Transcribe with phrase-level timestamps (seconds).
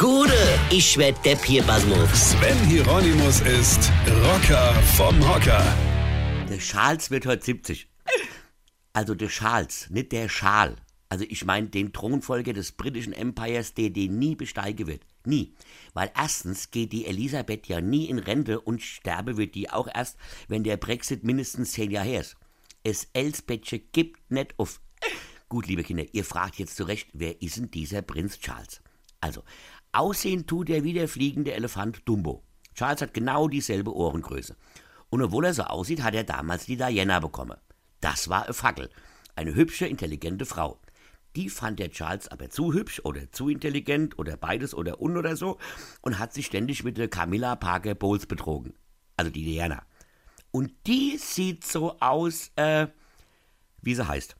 [0.00, 2.30] Gude, ich werd Depp hier, Basmus.
[2.30, 3.92] Sven Hieronymus ist
[4.24, 5.62] Rocker vom Hocker.
[6.48, 7.86] Der Charles wird heute 70.
[8.94, 10.76] Also der Charles, nicht der Schal.
[11.10, 15.02] Also ich meine den Thronfolger des britischen Empires, der den nie besteigen wird.
[15.26, 15.52] Nie.
[15.92, 20.16] Weil erstens geht die Elisabeth ja nie in Rente und sterbe wird die auch erst,
[20.48, 22.36] wenn der Brexit mindestens zehn Jahre her ist.
[22.84, 24.80] Es Elsbethche gibt nicht auf.
[25.50, 28.80] Gut, liebe Kinder, ihr fragt jetzt zu Recht, wer ist denn dieser Prinz Charles?
[29.20, 29.42] Also,
[29.92, 32.42] aussehen tut er wie der fliegende Elefant Dumbo.
[32.74, 34.56] Charles hat genau dieselbe Ohrengröße.
[35.10, 37.58] Und obwohl er so aussieht, hat er damals die Diana bekommen.
[38.00, 38.90] Das war eine Fackel.
[39.34, 40.80] Eine hübsche, intelligente Frau.
[41.36, 45.36] Die fand der Charles aber zu hübsch oder zu intelligent oder beides oder un oder
[45.36, 45.58] so
[46.00, 48.74] und hat sich ständig mit der Camilla Parker Bowles betrogen.
[49.16, 49.84] Also die Diana.
[50.50, 52.88] Und die sieht so aus, äh,
[53.82, 54.34] wie sie heißt.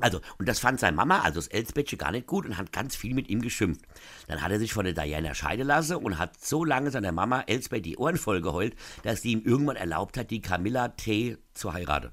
[0.00, 2.96] Also, und das fand seine Mama, also das Elsbethche, gar nicht gut und hat ganz
[2.96, 3.84] viel mit ihm geschimpft.
[4.26, 7.42] Dann hat er sich von der Diana scheiden lassen und hat so lange seiner Mama
[7.46, 11.38] Elsbeth die Ohren voll geheult, dass sie ihm irgendwann erlaubt hat, die Camilla T.
[11.54, 12.12] zu heiraten.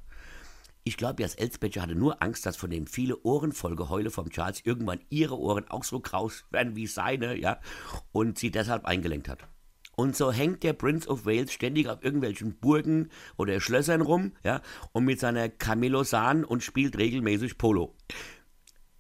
[0.87, 4.29] Ich glaube, das Elsbethche hatte nur Angst, dass von den vielen Ohren voll Geheule vom
[4.29, 7.59] Charles irgendwann ihre Ohren auch so kraus werden wie seine, ja,
[8.11, 9.47] und sie deshalb eingelenkt hat.
[9.95, 14.61] Und so hängt der Prince of Wales ständig auf irgendwelchen Burgen oder Schlössern rum, ja,
[14.91, 17.95] und mit seiner Camelosan und spielt regelmäßig Polo.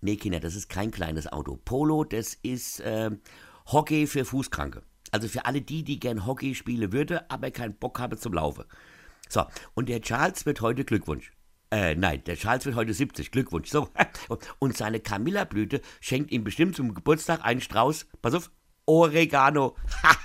[0.01, 1.57] Nee, Kinder, das ist kein kleines Auto.
[1.63, 3.11] Polo, das ist äh,
[3.67, 4.83] Hockey für Fußkranke.
[5.11, 8.65] Also für alle die, die gern Hockey spielen würde, aber keinen Bock haben zum Laufen.
[9.29, 11.31] So, und der Charles wird heute Glückwunsch.
[11.71, 13.31] Äh, nein, der Charles wird heute 70.
[13.31, 13.69] Glückwunsch.
[13.69, 13.89] So.
[14.59, 18.05] Und seine Camilla-Blüte schenkt ihm bestimmt zum Geburtstag einen Strauß.
[18.21, 18.51] Pass auf.
[18.85, 19.75] Oregano.